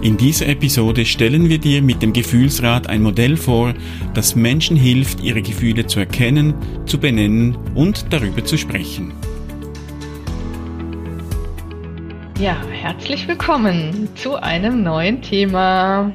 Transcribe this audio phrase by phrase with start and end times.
[0.00, 3.74] In dieser Episode stellen wir dir mit dem Gefühlsrat ein Modell vor,
[4.14, 6.54] das Menschen hilft, ihre Gefühle zu erkennen,
[6.86, 9.12] zu benennen und darüber zu sprechen.
[12.38, 16.12] Ja, herzlich willkommen zu einem neuen Thema.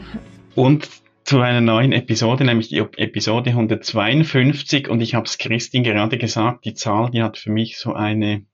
[0.55, 0.88] Und
[1.25, 4.88] zu einer neuen Episode, nämlich die Episode 152.
[4.88, 8.45] Und ich habe es Christine gerade gesagt, die Zahl, die hat für mich so eine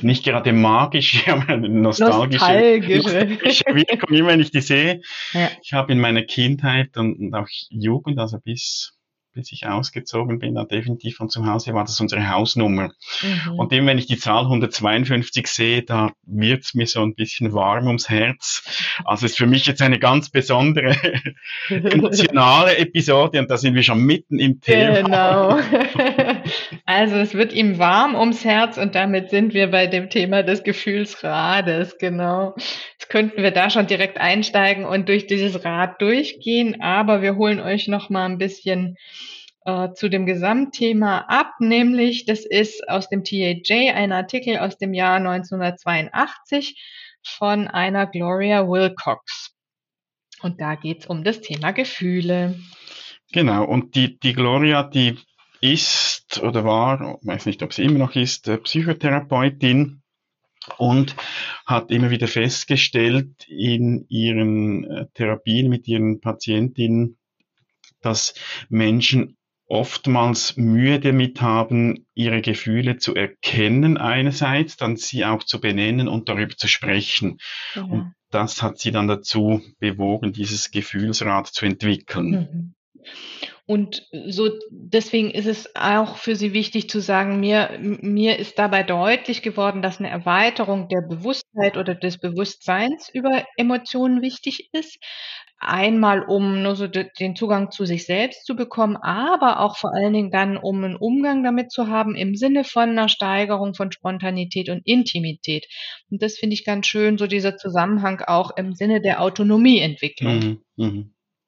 [0.00, 3.64] nicht gerade magische, aber nostalgische, nostalgische.
[3.66, 5.00] Wirkung, wenn ich die sehe.
[5.32, 5.50] Ja.
[5.62, 8.94] Ich habe in meiner Kindheit und, und auch Jugend, also bis
[9.34, 12.90] bis ich ausgezogen bin, da definitiv von zu Hause, war das unsere Hausnummer.
[13.22, 13.58] Mhm.
[13.58, 17.86] Und eben, wenn ich die Zahl 152 sehe, da wird's mir so ein bisschen warm
[17.86, 18.62] ums Herz.
[19.04, 20.96] Also ist für mich jetzt eine ganz besondere
[21.68, 25.02] emotionale Episode und da sind wir schon mitten im Thema.
[25.02, 25.58] Genau.
[26.84, 30.62] also es wird ihm warm ums Herz und damit sind wir bei dem Thema des
[30.62, 32.54] Gefühlsrades, genau.
[32.98, 37.60] Jetzt könnten wir da schon direkt einsteigen und durch dieses Rad durchgehen, aber wir holen
[37.60, 38.96] euch noch mal ein bisschen
[39.64, 44.94] äh, zu dem Gesamtthema ab, nämlich das ist aus dem TAJ ein Artikel aus dem
[44.94, 46.80] Jahr 1982
[47.24, 49.54] von einer Gloria Wilcox.
[50.42, 52.58] Und da geht es um das Thema Gefühle.
[53.32, 55.18] Genau, und die, die Gloria, die
[55.60, 60.02] ist oder war, weiß nicht, ob sie immer noch ist, äh, Psychotherapeutin
[60.76, 61.16] und
[61.66, 67.16] hat immer wieder festgestellt in ihren äh, Therapien mit ihren Patientinnen,
[68.00, 68.34] dass
[68.68, 69.36] Menschen
[69.72, 76.28] oftmals Mühe damit haben, ihre Gefühle zu erkennen einerseits, dann sie auch zu benennen und
[76.28, 77.38] darüber zu sprechen.
[77.74, 77.82] Ja.
[77.84, 82.30] Und das hat sie dann dazu bewogen, dieses Gefühlsrad zu entwickeln.
[82.30, 82.74] Mhm.
[83.72, 88.82] Und so deswegen ist es auch für Sie wichtig zu sagen, mir, mir ist dabei
[88.82, 94.98] deutlich geworden, dass eine Erweiterung der Bewusstheit oder des Bewusstseins über Emotionen wichtig ist.
[95.58, 100.12] Einmal, um nur so den Zugang zu sich selbst zu bekommen, aber auch vor allen
[100.12, 104.68] Dingen dann, um einen Umgang damit zu haben im Sinne von einer Steigerung von Spontanität
[104.68, 105.66] und Intimität.
[106.10, 110.60] Und das finde ich ganz schön, so dieser Zusammenhang auch im Sinne der Autonomieentwicklung.
[110.76, 111.04] Mhm, mh.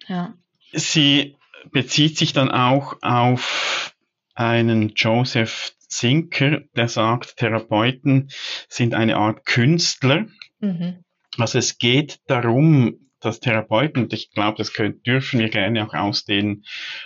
[0.09, 0.35] Ja.
[0.73, 1.37] Sie
[1.73, 3.95] bezieht sich dann auch auf
[4.35, 8.31] einen Joseph Zinker, der sagt, Therapeuten
[8.69, 10.27] sind eine Art Künstler.
[10.61, 11.05] Mhm.
[11.39, 15.95] Also es geht darum, dass Therapeuten, und ich glaube, das können, dürfen wir gerne auch
[15.95, 16.65] ausdehnen,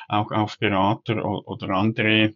[0.08, 2.34] auch auf Berater oder andere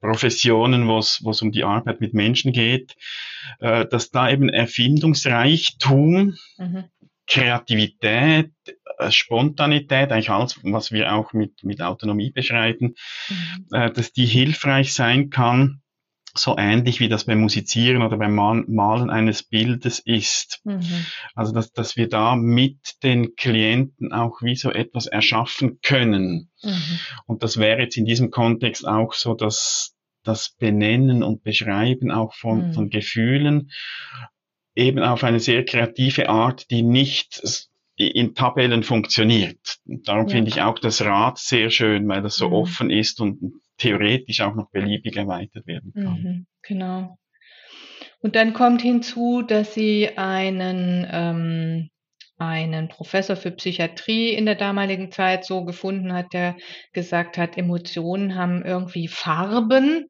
[0.00, 2.96] Professionen, wo es um die Arbeit mit Menschen geht,
[3.60, 6.84] äh, dass da eben Erfindungsreichtum, mhm.
[7.28, 8.52] Kreativität,
[8.98, 12.94] äh, Spontanität, eigentlich alles, was wir auch mit, mit Autonomie beschreiben,
[13.28, 13.66] mhm.
[13.72, 15.82] äh, dass die hilfreich sein kann,
[16.34, 20.60] so ähnlich wie das beim Musizieren oder beim Malen eines Bildes ist.
[20.64, 21.06] Mhm.
[21.34, 26.50] Also, dass, dass wir da mit den Klienten auch wie so etwas erschaffen können.
[26.62, 26.98] Mhm.
[27.26, 32.34] Und das wäre jetzt in diesem Kontext auch so, dass das Benennen und Beschreiben auch
[32.34, 32.72] von, mhm.
[32.74, 33.70] von Gefühlen
[34.78, 37.42] eben auf eine sehr kreative Art, die nicht
[37.96, 39.78] in Tabellen funktioniert.
[39.84, 40.34] darum ja.
[40.34, 42.54] finde ich auch das Rad sehr schön, weil das so mhm.
[42.54, 46.22] offen ist und theoretisch auch noch beliebig erweitert werden kann.
[46.22, 47.18] Mhm, genau.
[48.20, 51.90] Und dann kommt hinzu, dass sie einen ähm,
[52.38, 56.56] einen Professor für Psychiatrie in der damaligen Zeit so gefunden hat, der
[56.92, 60.06] gesagt hat, Emotionen haben irgendwie Farben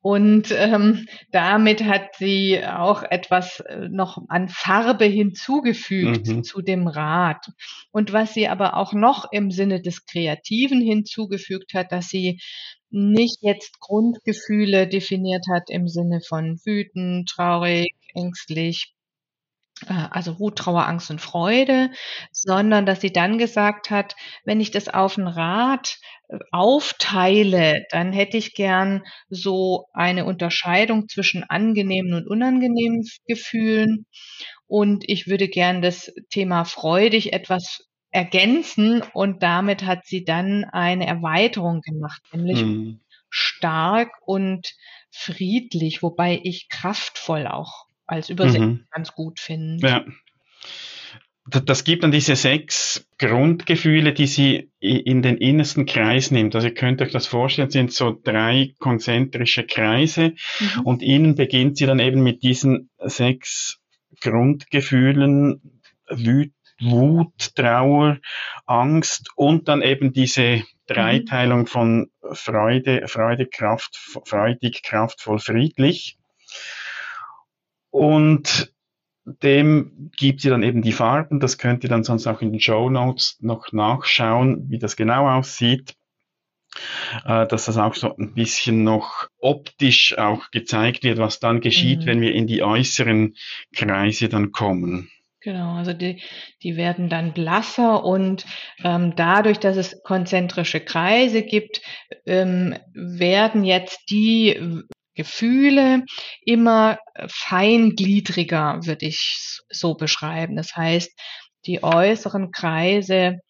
[0.00, 6.42] und ähm, damit hat sie auch etwas äh, noch an Farbe hinzugefügt mhm.
[6.42, 7.46] zu dem Rad.
[7.92, 12.40] Und was sie aber auch noch im Sinne des Kreativen hinzugefügt hat, dass sie
[12.90, 18.94] nicht jetzt Grundgefühle definiert hat im Sinne von wütend, traurig, ängstlich,
[19.86, 21.90] also Wut, Trauer, Angst und Freude,
[22.32, 25.98] sondern dass sie dann gesagt hat, wenn ich das auf ein Rad
[26.28, 34.06] äh, aufteile, dann hätte ich gern so eine Unterscheidung zwischen angenehmen und unangenehmen Gefühlen
[34.66, 41.06] und ich würde gern das Thema freudig etwas ergänzen und damit hat sie dann eine
[41.06, 43.00] Erweiterung gemacht, nämlich mhm.
[43.28, 44.66] stark und
[45.10, 48.84] friedlich, wobei ich kraftvoll auch als Übersetzung mhm.
[48.90, 49.78] ganz gut finden.
[49.86, 50.04] Ja.
[51.44, 56.54] das gibt dann diese sechs Grundgefühle, die sie in den innersten Kreis nimmt.
[56.54, 60.80] Also ihr könnt euch das vorstellen, sind so drei konzentrische Kreise mhm.
[60.84, 63.78] und innen beginnt sie dann eben mit diesen sechs
[64.20, 65.80] Grundgefühlen,
[66.80, 68.18] Wut, Trauer,
[68.66, 76.16] Angst und dann eben diese Dreiteilung von Freude, Freude, Kraft, freudig, kraftvoll, friedlich.
[77.90, 78.72] Und
[79.24, 81.40] dem gibt sie dann eben die Farben.
[81.40, 85.28] Das könnt ihr dann sonst auch in den Show Notes noch nachschauen, wie das genau
[85.28, 85.94] aussieht.
[87.24, 92.00] Äh, dass das auch so ein bisschen noch optisch auch gezeigt wird, was dann geschieht,
[92.00, 92.06] mhm.
[92.06, 93.34] wenn wir in die äußeren
[93.74, 95.10] Kreise dann kommen.
[95.40, 96.20] Genau, also die,
[96.62, 98.44] die werden dann blasser und
[98.82, 101.80] ähm, dadurch, dass es konzentrische Kreise gibt,
[102.26, 104.82] ähm, werden jetzt die
[105.18, 106.04] Gefühle
[106.42, 110.54] immer feingliedriger, würde ich so beschreiben.
[110.54, 111.10] Das heißt,
[111.66, 113.40] die äußeren Kreise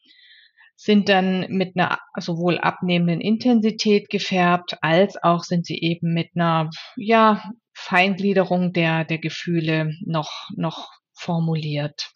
[0.76, 6.70] sind dann mit einer sowohl abnehmenden Intensität gefärbt, als auch sind sie eben mit einer,
[6.96, 7.42] ja,
[7.74, 12.10] Feingliederung der, der Gefühle noch, noch formuliert.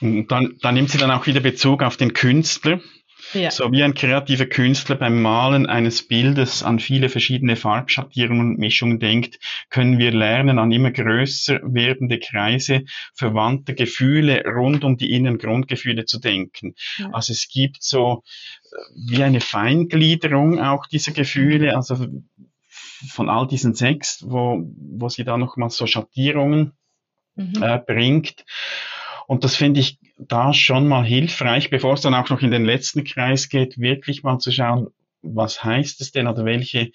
[0.00, 2.80] Und dann, dann nimmt sie dann auch wieder Bezug auf den Künstler.
[3.34, 3.50] Ja.
[3.50, 8.98] So wie ein kreativer Künstler beim Malen eines Bildes an viele verschiedene Farbschattierungen und Mischungen
[8.98, 9.38] denkt,
[9.70, 12.84] können wir lernen, an immer größer werdende Kreise
[13.14, 16.74] verwandter Gefühle rund um die inneren Grundgefühle zu denken.
[16.98, 17.10] Ja.
[17.12, 18.22] Also es gibt so
[18.70, 18.76] äh,
[19.08, 22.06] wie eine Feingliederung auch dieser Gefühle, also
[23.08, 26.72] von all diesen sechs, wo, wo sie da nochmal so Schattierungen
[27.34, 27.62] mhm.
[27.62, 28.44] äh, bringt.
[29.26, 32.64] Und das finde ich da schon mal hilfreich, bevor es dann auch noch in den
[32.64, 34.88] letzten Kreis geht, wirklich mal zu schauen,
[35.22, 36.90] was heißt es denn oder welche,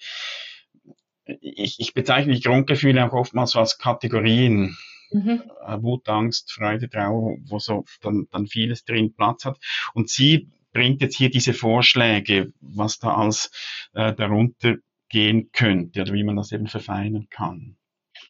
[1.40, 4.76] ich, ich bezeichne die Grundgefühle auch oftmals so als Kategorien.
[5.10, 5.42] Mhm.
[5.66, 9.58] Äh, Wut, Angst, Freude, Trauer, wo so dann, dann vieles drin Platz hat.
[9.94, 13.50] Und sie bringt jetzt hier diese Vorschläge, was da als
[13.94, 14.76] äh, darunter
[15.08, 17.77] gehen könnte oder wie man das eben verfeinern kann.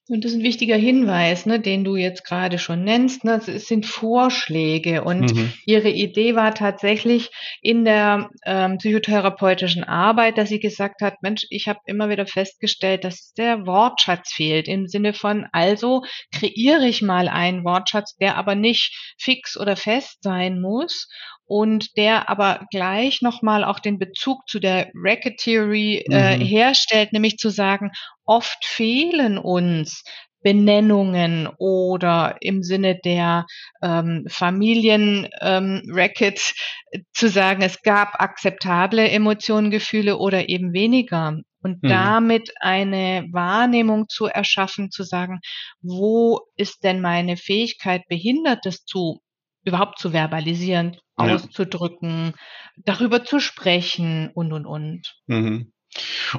[0.09, 3.25] Und das ist ein wichtiger Hinweis, ne, den du jetzt gerade schon nennst.
[3.25, 3.41] Ne?
[3.47, 5.05] Es sind Vorschläge.
[5.05, 5.53] Und mhm.
[5.67, 11.69] ihre Idee war tatsächlich in der ähm, psychotherapeutischen Arbeit, dass sie gesagt hat, Mensch, ich
[11.69, 14.67] habe immer wieder festgestellt, dass der Wortschatz fehlt.
[14.67, 16.03] Im Sinne von, also
[16.33, 21.07] kreiere ich mal einen Wortschatz, der aber nicht fix oder fest sein muss
[21.49, 26.43] und der aber gleich nochmal auch den Bezug zu der Racket Theory äh, mhm.
[26.43, 27.91] herstellt, nämlich zu sagen,
[28.25, 30.05] oft fehlen uns
[30.43, 33.45] Benennungen oder im Sinne der
[33.83, 36.55] ähm, Familien-Racket
[36.93, 41.39] ähm, zu sagen, es gab akzeptable Emotionen, Gefühle oder eben weniger.
[41.61, 41.89] Und mhm.
[41.89, 45.41] damit eine Wahrnehmung zu erschaffen, zu sagen,
[45.81, 49.21] wo ist denn meine Fähigkeit, Behindertes zu
[49.69, 51.35] überhaupt zu verbalisieren, ja.
[51.35, 52.35] auszudrücken,
[52.77, 55.15] darüber zu sprechen und, und, und.
[55.27, 55.73] Mhm.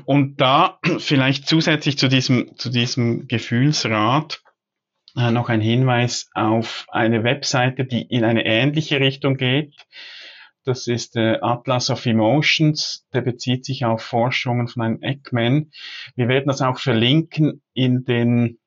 [0.06, 4.42] Und da vielleicht zusätzlich zu diesem, zu diesem Gefühlsrat
[5.16, 9.74] äh, noch ein Hinweis auf eine Webseite, die in eine ähnliche Richtung geht.
[10.66, 13.08] Das ist der Atlas of Emotions.
[13.14, 15.72] Der bezieht sich auf Forschungen von einem Ekman.
[16.16, 18.60] Wir werden das auch verlinken in den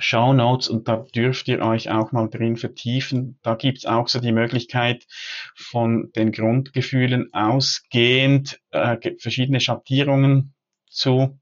[0.00, 3.38] Show Notes und da dürft ihr euch auch mal drin vertiefen.
[3.42, 5.06] Da gibt's auch so die Möglichkeit
[5.54, 10.54] von den Grundgefühlen ausgehend äh, verschiedene Schattierungen
[10.88, 11.38] zu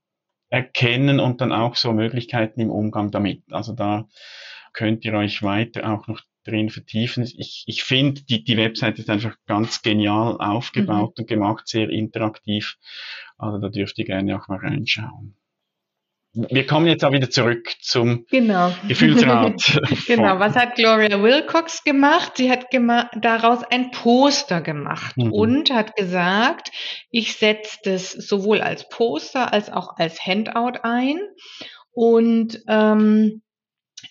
[0.50, 3.42] erkennen und dann auch so Möglichkeiten im Umgang damit.
[3.50, 4.08] Also da
[4.72, 7.24] könnt ihr euch weiter auch noch drin vertiefen.
[7.24, 11.22] Ich, ich finde, die, die Webseite ist einfach ganz genial aufgebaut mhm.
[11.22, 12.78] und gemacht, sehr interaktiv.
[13.36, 15.36] Also da dürft ihr gerne auch mal reinschauen
[16.35, 18.73] wir kommen jetzt auch wieder zurück zum genau.
[18.87, 19.80] Gefühlsrat.
[20.06, 22.32] genau, was hat Gloria Wilcox gemacht?
[22.37, 25.32] Sie hat gema daraus ein Poster gemacht mhm.
[25.32, 26.70] und hat gesagt,
[27.11, 31.18] ich setze das sowohl als Poster als auch als Handout ein.
[31.90, 33.42] Und ähm,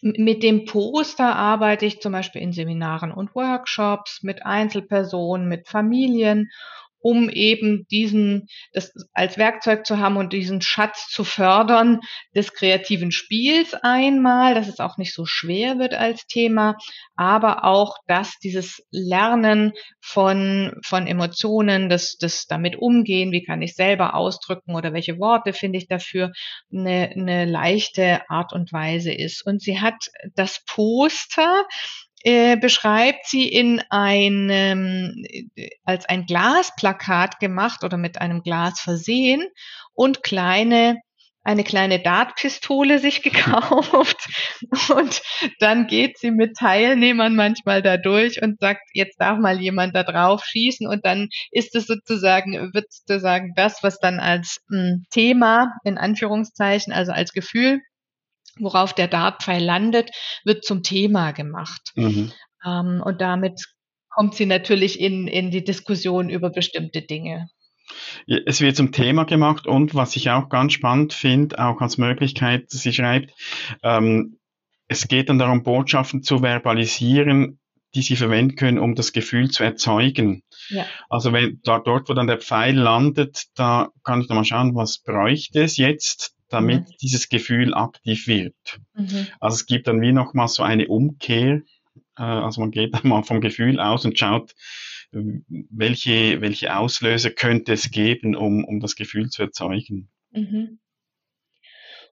[0.02, 6.50] mit dem Poster arbeite ich zum Beispiel in Seminaren und Workshops mit Einzelpersonen, mit Familien
[7.08, 12.02] um eben diesen, das als Werkzeug zu haben und diesen Schatz zu fördern
[12.36, 16.76] des kreativen Spiels einmal, dass es auch nicht so schwer wird als Thema,
[17.16, 19.72] aber auch, dass dieses Lernen
[20.02, 25.54] von, von Emotionen, das, das damit umgehen, wie kann ich selber ausdrücken oder welche Worte
[25.54, 26.34] finde ich dafür,
[26.74, 29.46] eine, eine leichte Art und Weise ist.
[29.46, 31.64] Und sie hat das Poster
[32.24, 35.24] äh, beschreibt sie in einem,
[35.84, 39.48] als ein Glasplakat gemacht oder mit einem Glas versehen
[39.94, 40.98] und kleine
[41.48, 44.18] eine kleine Dartpistole sich gekauft.
[44.90, 45.22] Und
[45.60, 50.04] dann geht sie mit Teilnehmern manchmal da durch und sagt, jetzt darf mal jemand da
[50.04, 50.88] drauf schießen.
[50.88, 56.92] Und dann ist es sozusagen, wird sozusagen das, was dann als hm, Thema in Anführungszeichen,
[56.92, 57.80] also als Gefühl,
[58.60, 60.10] worauf der Dartpfeil landet,
[60.44, 61.92] wird zum Thema gemacht.
[61.96, 62.32] Mhm.
[62.66, 63.62] Ähm, und damit
[64.10, 67.50] kommt sie natürlich in, in die Diskussion über bestimmte Dinge.
[68.46, 72.70] Es wird zum Thema gemacht und was ich auch ganz spannend finde, auch als Möglichkeit,
[72.70, 73.32] sie schreibt,
[73.84, 74.40] ähm,
[74.88, 77.60] es geht dann darum, Botschaften zu verbalisieren,
[77.96, 80.44] die sie verwenden können, um das Gefühl zu erzeugen.
[80.70, 80.86] Ja.
[81.10, 84.76] Also wenn da, dort, wo dann der Pfeil landet, da kann ich dann mal schauen,
[84.76, 86.94] was bräuchte es jetzt, damit mhm.
[87.02, 88.80] dieses Gefühl aktiv wird.
[88.94, 89.28] Mhm.
[89.40, 91.62] Also es gibt dann wie nochmal so eine Umkehr.
[92.18, 94.54] Äh, also man geht dann mal vom Gefühl aus und schaut,
[95.12, 100.10] welche, welche Auslöser könnte es geben, um, um das Gefühl zu erzeugen.
[100.32, 100.80] Mhm.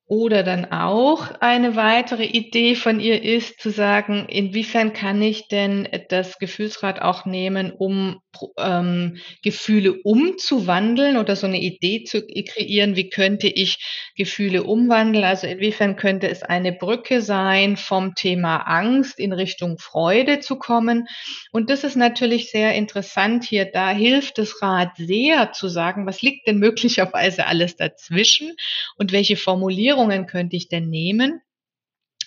[0.08, 5.88] Oder dann auch eine weitere Idee von ihr ist zu sagen, inwiefern kann ich denn
[6.10, 8.22] das Gefühlsrad auch nehmen, um
[8.60, 15.24] ähm, Gefühle umzuwandeln oder so eine Idee zu kreieren, wie könnte ich Gefühle umwandeln?
[15.24, 21.08] Also inwiefern könnte es eine Brücke sein, vom Thema Angst in Richtung Freude zu kommen?
[21.52, 23.66] Und das ist natürlich sehr interessant hier.
[23.66, 28.54] Da hilft das Rad sehr zu sagen, was liegt denn möglicherweise alles dazwischen
[28.98, 31.42] und welche Formulierungen Formulierungen könnte ich denn nehmen,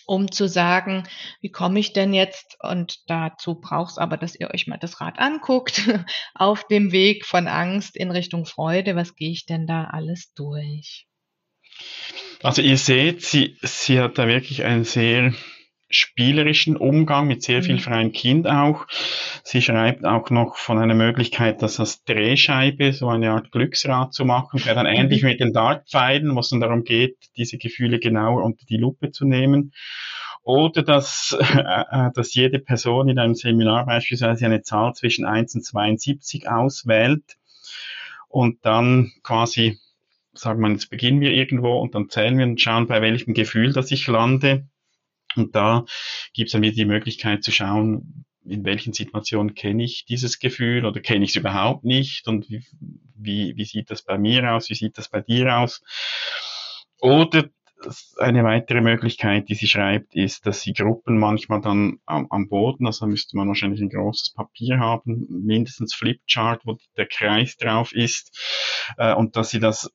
[0.07, 1.05] um zu sagen,
[1.43, 5.03] wie komme ich denn jetzt, und dazu braucht es aber, dass ihr euch mal das
[5.03, 5.83] Rad anguckt,
[6.35, 11.07] auf dem Weg von Angst in Richtung Freude, was gehe ich denn da alles durch?
[12.43, 15.35] Also ihr seht, sie, sie hat da wirklich einen sehr
[15.91, 17.81] spielerischen Umgang mit sehr viel mhm.
[17.81, 18.87] freiem Kind auch.
[19.43, 24.25] Sie schreibt auch noch von einer Möglichkeit, das als Drehscheibe, so eine Art Glücksrad zu
[24.25, 25.01] machen, wäre dann mhm.
[25.01, 29.11] ähnlich mit den Dartpfeilen, wo es dann darum geht, diese Gefühle genauer unter die Lupe
[29.11, 29.73] zu nehmen.
[30.43, 35.65] Oder dass, äh, dass jede Person in einem Seminar beispielsweise eine Zahl zwischen 1 und
[35.65, 37.37] 72 auswählt
[38.29, 39.79] und dann quasi
[40.35, 43.73] sagen wir, jetzt beginnen wir irgendwo und dann zählen wir und schauen, bei welchem Gefühl,
[43.73, 44.69] dass ich lande.
[45.39, 45.85] Und da
[46.33, 50.85] gibt es dann wieder die Möglichkeit zu schauen, in welchen Situationen kenne ich dieses Gefühl
[50.85, 52.65] oder kenne ich es überhaupt nicht und wie,
[53.15, 55.83] wie, wie sieht das bei mir aus, wie sieht das bei dir aus.
[57.01, 57.51] Oder
[58.19, 62.87] eine weitere Möglichkeit, die sie schreibt, ist, dass sie Gruppen manchmal dann am, am Boden,
[62.87, 68.37] also müsste man wahrscheinlich ein großes Papier haben, mindestens Flipchart, wo der Kreis drauf ist,
[68.97, 69.93] äh, und dass sie das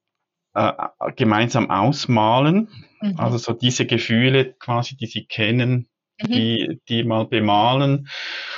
[0.54, 0.72] äh,
[1.16, 2.70] gemeinsam ausmalen.
[3.02, 3.20] Mhm.
[3.20, 5.88] Also so diese Gefühle quasi, die sie kennen,
[6.22, 6.32] mhm.
[6.32, 8.08] die, die mal bemalen.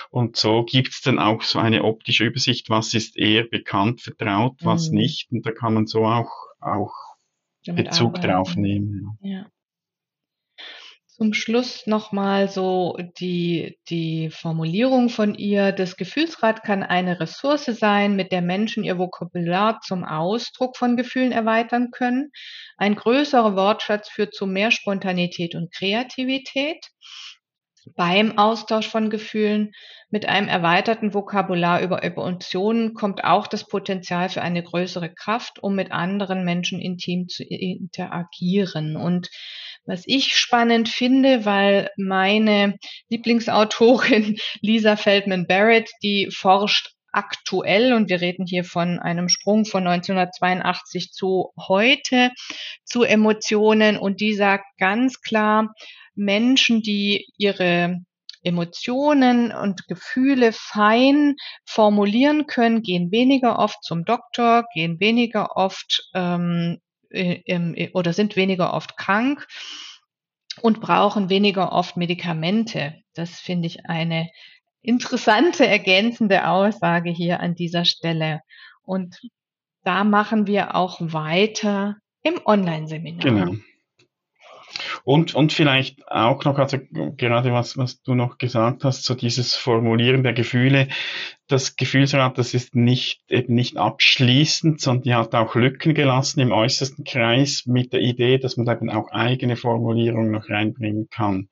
[0.09, 4.89] Und so gibt's dann auch so eine optische Übersicht, was ist eher bekannt, vertraut, was
[4.89, 4.97] mhm.
[4.97, 5.31] nicht.
[5.31, 6.93] Und da kann man so auch, auch
[7.65, 8.27] Bezug arbeiten.
[8.27, 9.17] drauf nehmen.
[9.21, 9.45] Ja.
[11.17, 15.72] Zum Schluss nochmal so die, die Formulierung von ihr.
[15.72, 21.31] Das Gefühlsrad kann eine Ressource sein, mit der Menschen ihr Vokabular zum Ausdruck von Gefühlen
[21.31, 22.31] erweitern können.
[22.75, 26.86] Ein größerer Wortschatz führt zu mehr Spontanität und Kreativität
[27.95, 29.72] beim Austausch von Gefühlen.
[30.10, 35.75] Mit einem erweiterten Vokabular über Emotionen kommt auch das Potenzial für eine größere Kraft, um
[35.75, 38.98] mit anderen Menschen intim zu interagieren.
[38.98, 39.29] Und
[39.86, 42.75] was ich spannend finde, weil meine
[43.10, 49.88] Lieblingsautorin Lisa Feldman Barrett, die forscht aktuell und wir reden hier von einem Sprung von
[49.88, 52.32] 1982 zu heute
[52.84, 53.98] zu Emotionen.
[53.98, 55.74] Und die sagt ganz klar,
[56.13, 58.01] Menschen, die ihre
[58.44, 66.77] Emotionen und Gefühle fein formulieren können, gehen weniger oft zum Doktor, gehen weniger oft ähm,
[66.77, 66.85] äh,
[67.93, 69.47] oder sind weniger oft krank
[70.62, 72.95] und brauchen weniger oft Medikamente.
[73.13, 74.29] Das finde ich eine
[74.81, 78.41] interessante ergänzende Aussage hier an dieser Stelle.
[78.83, 79.19] Und
[79.83, 83.24] da machen wir auch weiter im Online-Seminar.
[83.24, 83.55] Genau.
[85.05, 86.79] Und, und vielleicht auch noch, also
[87.15, 90.88] gerade was, was du noch gesagt hast, so dieses Formulieren der Gefühle,
[91.47, 96.51] das Gefühlsrat, das ist nicht, eben nicht abschließend, sondern die hat auch Lücken gelassen im
[96.51, 101.50] äußersten Kreis mit der Idee, dass man eben auch eigene Formulierungen noch reinbringen kann.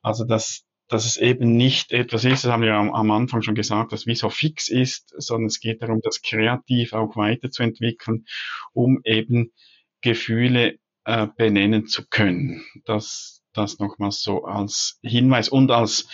[0.00, 3.56] Also, dass, dass es eben nicht etwas ist, das haben wir am, am Anfang schon
[3.56, 8.24] gesagt, das wie so fix ist, sondern es geht darum, das kreativ auch weiterzuentwickeln,
[8.72, 9.50] um eben
[10.00, 10.78] Gefühle
[11.08, 12.62] äh, benennen zu können.
[12.84, 16.06] Das, das nochmals so als Hinweis und als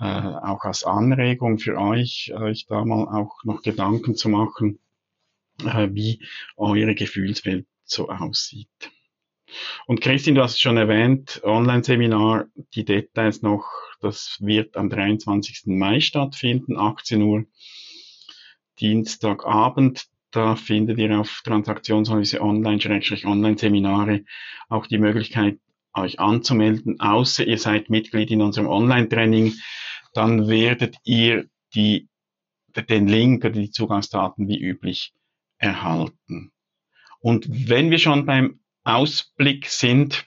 [0.00, 4.80] äh, auch als Anregung für euch, euch da mal auch noch Gedanken zu machen,
[5.62, 6.24] äh, wie
[6.56, 8.70] eure Gefühlswelt so aussieht.
[9.86, 13.66] Und Christine, du hast es schon erwähnt, Online-Seminar, die Details noch,
[14.00, 15.64] das wird am 23.
[15.66, 17.44] Mai stattfinden, 18 Uhr,
[18.78, 20.06] Dienstagabend.
[20.32, 24.24] Da findet ihr auf Transaktionsanalyse Online-Online-Seminare
[24.68, 25.58] auch die Möglichkeit,
[25.92, 29.54] euch anzumelden, außer ihr seid Mitglied in unserem Online-Training.
[30.14, 32.08] Dann werdet ihr die,
[32.88, 35.12] den Link oder die Zugangsdaten wie üblich
[35.58, 36.52] erhalten.
[37.18, 40.26] Und wenn wir schon beim Ausblick sind,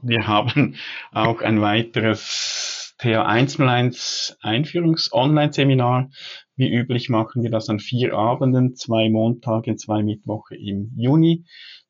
[0.00, 0.76] wir haben
[1.10, 6.10] auch ein weiteres TA1 Einführungs-Online-Seminar.
[6.56, 11.44] Wie üblich machen wir das an vier Abenden, zwei Montage, zwei Mittwoche im Juni,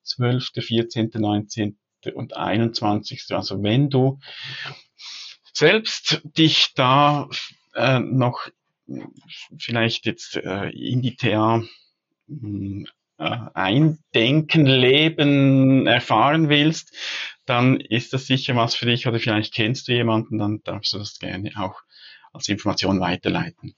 [0.04, 1.76] 12., 14., 19.
[2.14, 3.24] und 21.
[3.30, 4.18] Also wenn du
[5.52, 7.28] selbst dich da
[7.74, 8.48] äh, noch
[9.58, 11.62] vielleicht jetzt äh, in die TA
[12.28, 12.84] äh,
[13.18, 16.94] eindenken, leben, erfahren willst,
[17.46, 20.98] dann ist das sicher was für dich oder vielleicht kennst du jemanden, dann darfst du
[20.98, 21.80] das gerne auch
[22.32, 23.74] als Information weiterleiten.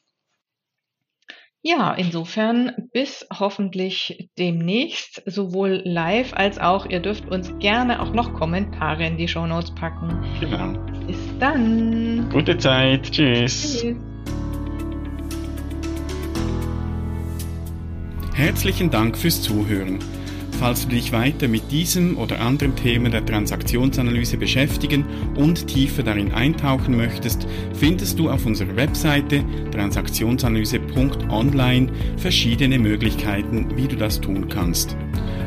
[1.67, 8.35] Ja, insofern bis hoffentlich demnächst, sowohl live als auch, ihr dürft uns gerne auch noch
[8.35, 10.23] Kommentare in die Show Notes packen.
[10.41, 10.75] Genau.
[11.07, 12.29] Bis dann.
[12.31, 13.11] Gute Zeit.
[13.11, 13.81] Tschüss.
[13.81, 13.97] Tschüss.
[18.35, 20.01] Herzlichen Dank fürs Zuhören.
[20.59, 25.05] Falls du dich weiter mit diesem oder anderen Themen der Transaktionsanalyse beschäftigen
[25.37, 33.97] und tiefer darin eintauchen möchtest, findest du auf unserer Webseite transaktionsanalyse.online verschiedene Möglichkeiten, wie du
[33.97, 34.97] das tun kannst.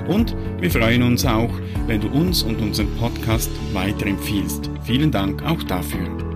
[0.08, 1.52] Und wir freuen uns auch,
[1.88, 4.70] wenn du uns und unseren Podcast weiterempfiehlst.
[4.84, 6.27] Vielen Dank auch dafür.